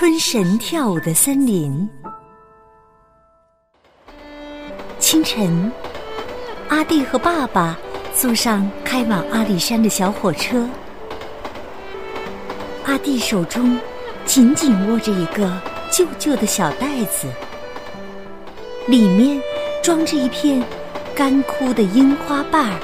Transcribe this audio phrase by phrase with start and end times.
[0.00, 1.86] 春神跳舞的森林。
[4.98, 5.70] 清晨，
[6.70, 7.78] 阿弟和爸爸
[8.14, 10.66] 坐上开往阿里山的小火车。
[12.86, 13.78] 阿弟手中
[14.24, 15.52] 紧紧握着一个
[15.92, 17.28] 旧旧的小袋子，
[18.86, 19.38] 里面
[19.82, 20.64] 装着一片
[21.14, 22.80] 干枯的樱花瓣儿。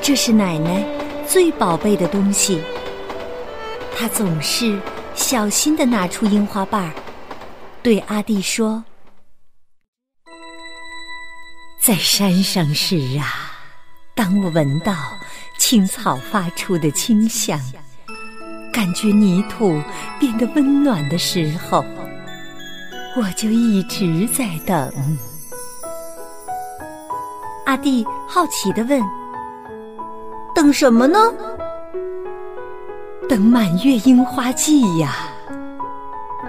[0.00, 0.84] 这是奶奶
[1.26, 2.60] 最宝贝的东西。
[4.00, 4.78] 他总是
[5.16, 6.92] 小心的拿出樱花瓣儿，
[7.82, 8.84] 对阿弟说
[11.82, 13.50] ：“在山上时啊，
[14.14, 14.94] 当我闻到
[15.58, 17.58] 青草发出的清香，
[18.72, 19.82] 感觉泥土
[20.20, 21.84] 变得温暖的时候，
[23.16, 25.18] 我就一直在等。”
[27.66, 29.02] 阿弟好奇的问
[30.54, 31.18] ：“等什么呢？”
[33.28, 35.28] 等满月樱花季呀，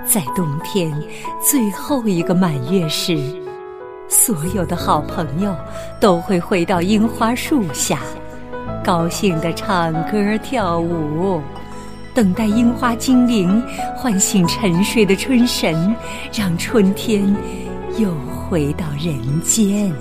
[0.08, 0.90] 在冬天
[1.42, 3.20] 最后一个满月时，
[4.08, 5.54] 所有的好朋友
[6.00, 8.00] 都会回到樱花树下，
[8.82, 11.42] 高兴地唱歌跳舞，
[12.14, 13.62] 等待樱花精灵
[13.94, 15.94] 唤醒沉睡的春神，
[16.32, 17.36] 让春天
[17.98, 19.94] 又回到人间。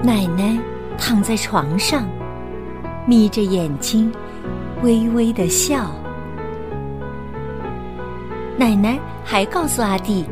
[0.00, 0.56] 奶奶
[0.96, 2.08] 躺在床上。
[3.08, 4.12] 眯着眼睛，
[4.82, 5.90] 微微的笑。
[8.58, 10.26] 奶奶还告诉阿弟，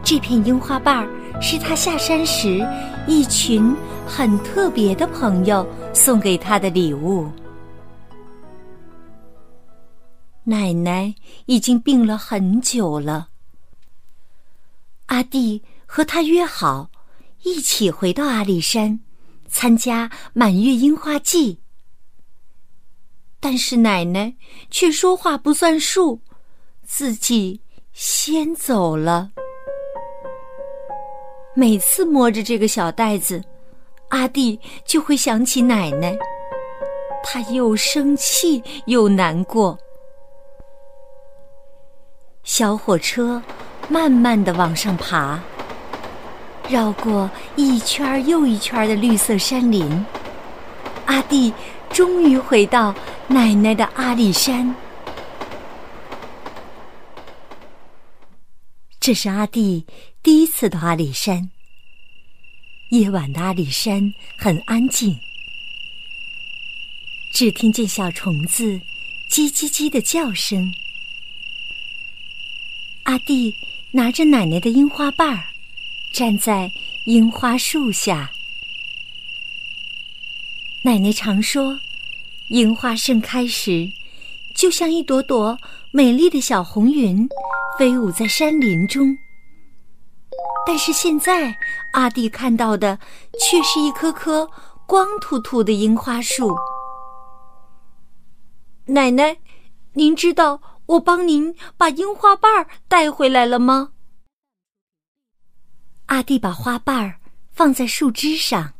[0.00, 1.08] 这片樱花瓣儿
[1.42, 2.64] 是他下山时
[3.08, 3.74] 一群
[4.06, 7.28] 很特别的朋友送给他的礼物。
[10.44, 11.12] 奶奶
[11.46, 13.30] 已经病了很久了。
[15.06, 16.88] 阿弟和他约好，
[17.42, 19.00] 一起回到阿里山，
[19.48, 21.58] 参加满月樱花季。
[23.42, 24.34] 但是奶奶
[24.70, 26.20] 却说话不算数，
[26.84, 27.58] 自己
[27.94, 29.30] 先走了。
[31.54, 33.42] 每次摸着这个小袋子，
[34.08, 36.16] 阿弟就会想起奶奶，
[37.24, 39.76] 他又生气又难过。
[42.44, 43.42] 小火车
[43.88, 45.40] 慢慢的往上爬，
[46.68, 50.04] 绕过一圈又一圈的绿色山林，
[51.06, 51.52] 阿弟
[51.88, 52.94] 终于回到。
[53.32, 54.74] 奶奶的阿里山，
[58.98, 59.86] 这是阿弟
[60.20, 61.48] 第一次到阿里山。
[62.88, 65.16] 夜晚的阿里山很安静，
[67.32, 68.80] 只听见小虫子
[69.30, 70.74] 叽叽叽的叫声。
[73.04, 73.54] 阿弟
[73.92, 75.46] 拿着奶奶的樱花瓣儿，
[76.12, 76.68] 站在
[77.04, 78.32] 樱花树下。
[80.82, 81.78] 奶奶常说。
[82.50, 83.86] 樱花盛开时，
[84.56, 85.56] 就像一朵朵
[85.92, 87.28] 美丽的小红云，
[87.78, 89.16] 飞舞在山林中。
[90.66, 91.56] 但是现在，
[91.92, 92.98] 阿弟看到的
[93.38, 94.50] 却是一棵棵
[94.84, 96.52] 光秃秃的樱花树。
[98.86, 99.36] 奶奶，
[99.92, 103.92] 您知道我帮您把樱花瓣儿带回来了吗？
[106.06, 107.20] 阿弟把花瓣儿
[107.52, 108.72] 放在树枝上。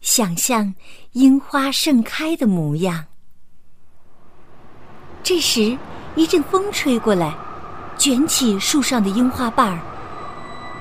[0.00, 0.74] 想象
[1.12, 3.04] 樱花盛开的模样。
[5.22, 5.76] 这时，
[6.14, 7.36] 一阵风吹过来，
[7.98, 9.80] 卷起树上的樱花瓣儿，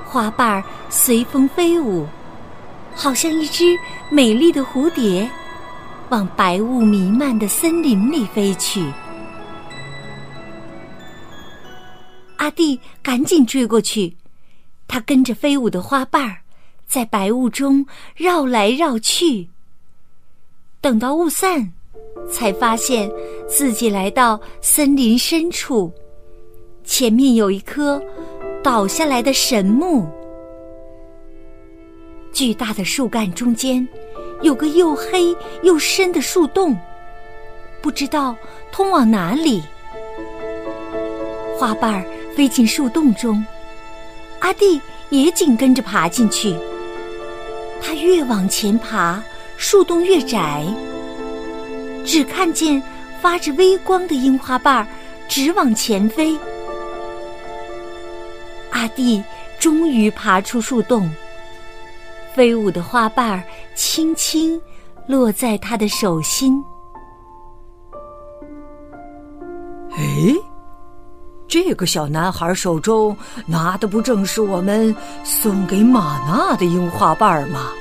[0.05, 2.07] 花瓣儿随风飞舞，
[2.95, 3.77] 好像一只
[4.09, 5.29] 美丽的蝴蝶，
[6.09, 8.85] 往白雾弥漫的森林里飞去。
[12.37, 14.15] 阿弟赶紧追过去，
[14.87, 16.37] 他跟着飞舞的花瓣儿。
[16.87, 19.49] 在白雾中绕来绕去，
[20.79, 21.73] 等到雾散，
[22.31, 23.11] 才发现
[23.47, 25.93] 自己来到森林深处。
[26.85, 28.01] 前面有一棵
[28.63, 30.07] 倒下来的神木，
[32.31, 33.85] 巨大的树干中间
[34.41, 36.75] 有个又黑又深的树洞，
[37.81, 38.33] 不知道
[38.71, 39.61] 通往哪里。
[41.57, 43.45] 花瓣儿飞进树洞中，
[44.39, 44.79] 阿弟
[45.09, 46.55] 也紧跟着爬进去。
[47.81, 49.21] 他越往前爬，
[49.55, 50.65] 树洞越窄，
[52.05, 52.81] 只看见
[53.21, 54.87] 发着微光的樱花瓣儿
[55.27, 56.37] 直往前飞。
[58.71, 59.23] 阿弟
[59.59, 61.09] 终于爬出树洞，
[62.35, 63.43] 飞舞的花瓣儿
[63.73, 64.61] 轻轻
[65.07, 66.63] 落在他的手心。
[69.91, 70.35] 哎，
[71.47, 77.71] 这个小男孩手中拿的不正是我们送给玛娜的樱花瓣吗？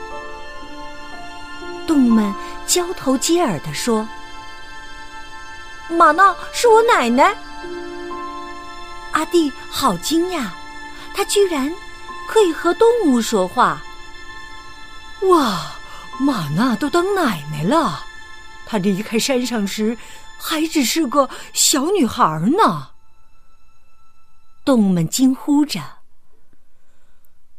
[1.86, 2.34] 动物们
[2.66, 4.08] 交头接耳地说
[5.90, 7.34] ：“玛娜是我奶奶。
[9.12, 10.46] 阿弟好惊讶，
[11.14, 11.72] 他居然
[12.28, 13.82] 可以和动物说话。
[15.22, 15.72] 哇，
[16.18, 18.04] 玛娜都当奶奶了！
[18.64, 19.96] 她离开山上时
[20.38, 22.88] 还只是个小女孩呢。
[24.66, 25.80] 动物们惊呼着。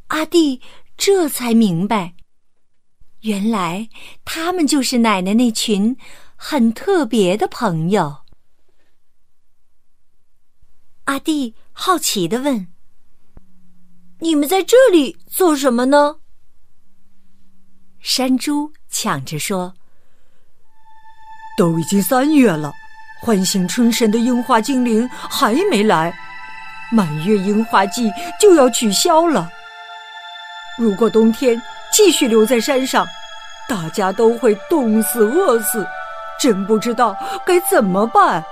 [0.07, 0.62] 阿弟
[0.98, 2.15] 这才明白，
[3.21, 3.89] 原来
[4.25, 5.95] 他们就是奶奶那群
[6.36, 8.25] 很特别的朋友。
[11.06, 12.68] 阿弟好奇的问
[14.19, 16.18] ：“你们在这里做什么呢？”
[18.04, 19.74] 山猪抢着说
[21.57, 22.74] ：“都已经三月了，
[23.21, 26.13] 唤醒春神的樱花精灵还没来，
[26.92, 29.50] 满月樱花季就要取消了。
[30.78, 31.62] 如果冬天
[31.92, 33.06] 继续留在山上，
[33.68, 35.86] 大家都会冻死、饿死，
[36.39, 38.44] 真不知道该怎么办。”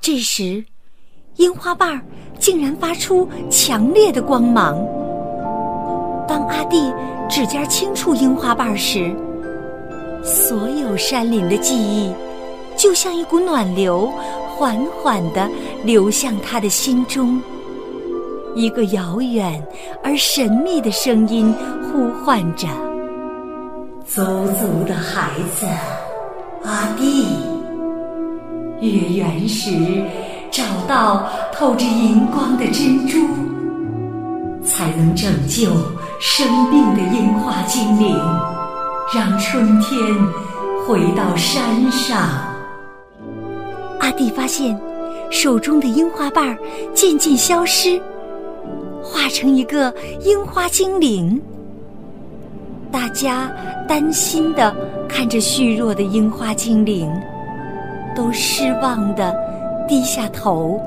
[0.00, 0.64] 这时，
[1.36, 2.00] 樱花瓣
[2.38, 4.76] 竟然发出强烈的光芒。
[6.28, 6.92] 当阿弟
[7.28, 9.14] 指尖轻触樱花瓣时，
[10.22, 12.14] 所有山林的记忆
[12.76, 14.12] 就像一股暖流，
[14.56, 15.50] 缓缓地
[15.82, 17.40] 流向他的心中。
[18.54, 19.60] 一个遥远
[20.02, 21.52] 而神秘的声音
[21.82, 22.68] 呼唤着
[24.06, 25.66] ：“走走的孩子，
[26.62, 27.26] 阿弟。”
[28.80, 29.70] 月圆时，
[30.52, 33.18] 找到透着银光的珍珠，
[34.64, 35.70] 才能拯救
[36.20, 38.16] 生病的樱花精灵，
[39.12, 39.98] 让春天
[40.86, 42.53] 回到山上。
[44.14, 44.80] 阿弟发现，
[45.28, 46.56] 手中的樱花瓣
[46.94, 48.00] 渐渐消失，
[49.02, 51.42] 化成一个樱花精灵。
[52.92, 53.50] 大家
[53.88, 54.72] 担心的
[55.08, 57.12] 看着虚弱的樱花精灵。
[58.14, 59.34] 都失望的
[59.88, 60.80] 低下头，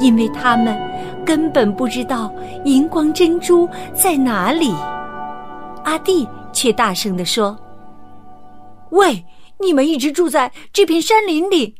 [0.00, 0.76] 因为他们
[1.24, 2.28] 根本不知道
[2.64, 4.74] 荧光珍珠在哪里。
[5.84, 7.56] 阿弟却大声地说
[8.90, 9.24] ：“喂，
[9.60, 11.76] 你们一直住在这片山林里，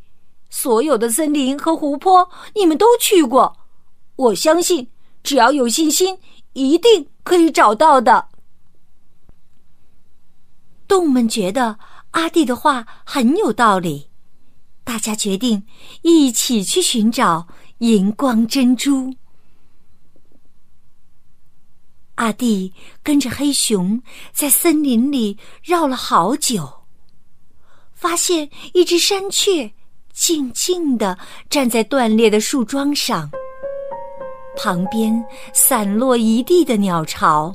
[0.50, 3.56] 所有的森林和湖泊你们都去过，
[4.17, 4.88] 我相信
[5.23, 6.19] 只要有信心，
[6.53, 8.29] 一定可以找到的。”
[10.87, 11.79] 动物们觉得。
[12.12, 14.09] 阿弟的话很有道理，
[14.83, 15.65] 大家决定
[16.03, 17.47] 一起去寻找
[17.79, 19.15] 荧光珍珠。
[22.17, 22.75] 阿弟
[23.05, 24.03] 跟着黑熊
[24.33, 26.80] 在森林里绕了好久，
[28.00, 29.70] 发现一只山雀
[30.14, 31.19] 静静的
[31.50, 33.31] 站在断裂的树桩上，
[34.56, 37.55] 旁边散落一地的鸟巢。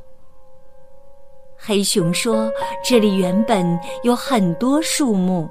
[1.58, 2.52] 黑熊说
[2.86, 5.50] ：“这里原本有很多树木，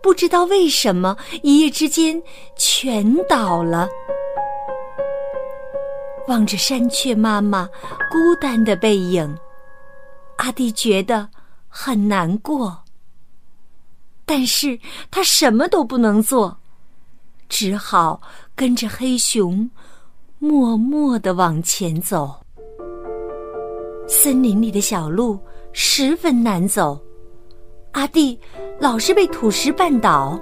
[0.00, 2.22] 不知道为什么一夜之间
[2.56, 3.88] 全倒了。”
[6.28, 7.68] 望着山雀妈妈
[8.12, 9.36] 孤单的背影，
[10.36, 11.28] 阿弟觉得
[11.66, 12.84] 很难过。
[14.28, 14.78] 但是
[15.10, 16.54] 他什么都不能做，
[17.48, 18.20] 只好
[18.54, 19.70] 跟着黑熊
[20.38, 22.38] 默默的往前走。
[24.06, 25.40] 森林里的小路
[25.72, 27.00] 十分难走，
[27.92, 28.38] 阿弟
[28.78, 30.38] 老是被土石绊倒，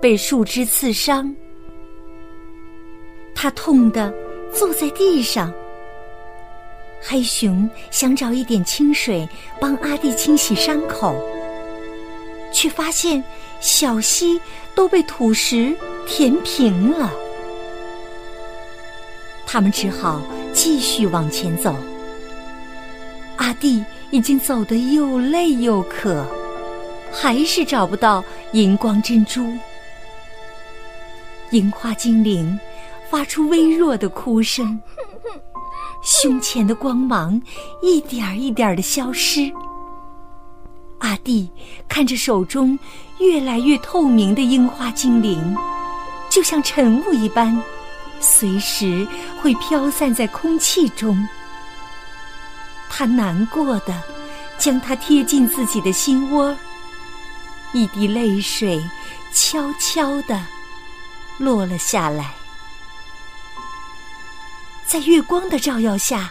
[0.00, 1.36] 被树枝刺伤，
[3.34, 4.10] 他痛得
[4.54, 5.52] 坐在地上。
[7.02, 9.28] 黑熊想找一点清水
[9.60, 11.14] 帮阿弟清洗伤口，
[12.52, 13.22] 却发现
[13.60, 14.40] 小溪
[14.74, 15.76] 都被土石
[16.06, 17.10] 填平了。
[19.46, 20.20] 他们只好
[20.52, 21.74] 继续往前走。
[23.36, 26.26] 阿弟已经走得又累又渴，
[27.12, 29.46] 还是找不到荧光珍珠。
[31.50, 32.58] 樱花精灵
[33.08, 34.78] 发出微弱的哭声，
[36.02, 37.40] 胸前的光芒
[37.80, 39.50] 一点一点的消失。
[41.08, 41.50] 阿弟
[41.88, 42.78] 看着手中
[43.18, 45.56] 越来越透明的樱花精灵，
[46.28, 47.58] 就像晨雾一般，
[48.20, 49.08] 随时
[49.40, 51.26] 会飘散在空气中。
[52.90, 54.02] 他难过的
[54.58, 56.54] 将它贴近自己的心窝，
[57.72, 58.78] 一滴泪水
[59.32, 60.38] 悄悄的
[61.38, 62.34] 落了下来。
[64.84, 66.30] 在月光的照耀下，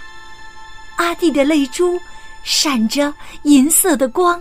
[0.97, 1.99] 阿弟的泪珠
[2.43, 4.39] 闪着银色的光。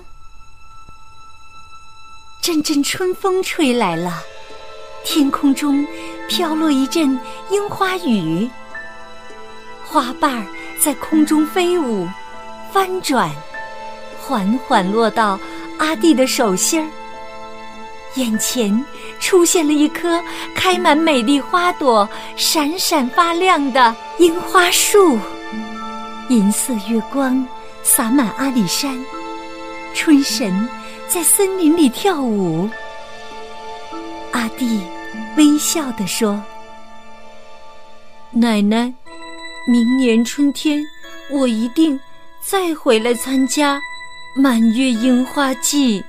[2.47, 4.23] 阵阵春风吹来了，
[5.05, 5.85] 天空中
[6.29, 7.19] 飘落一阵
[7.51, 8.49] 樱花雨，
[9.85, 10.47] 花瓣儿。
[10.79, 12.07] 在空中飞舞，
[12.73, 13.29] 翻转，
[14.21, 15.41] 缓缓落到
[15.79, 16.87] 阿弟的手心儿，
[18.15, 18.85] 眼前
[19.19, 20.23] 出现了一棵
[20.55, 25.19] 开满美丽花朵、闪闪发亮的樱花树。
[26.29, 27.45] 银色月光
[27.83, 28.97] 洒满阿里山，
[29.95, 30.69] 春神
[31.09, 32.69] 在森林里跳舞。
[34.33, 34.81] 阿弟
[35.37, 36.43] 微笑地说
[38.33, 38.93] ：“奶奶，
[39.71, 40.85] 明年春天
[41.31, 41.99] 我一定
[42.41, 43.81] 再回来参加
[44.37, 46.03] 满月樱花季。”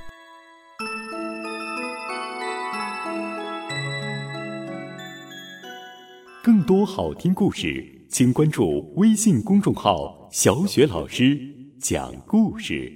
[6.42, 11.38] 更多好听故事，请关注微信公众号“小雪老师
[11.80, 12.92] 讲故事”。